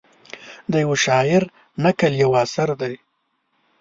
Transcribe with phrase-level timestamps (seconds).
[0.71, 1.43] د یوه شاعر
[1.83, 2.95] نکل یو اثر دی.